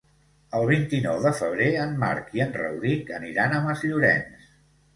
El 0.59 0.63
vint-i-nou 0.69 1.19
de 1.25 1.33
febrer 1.41 1.67
en 1.83 1.93
Marc 2.05 2.33
i 2.39 2.43
en 2.47 2.57
Rauric 2.63 3.15
aniran 3.21 3.53
a 3.53 3.63
Masllorenç. 3.69 4.53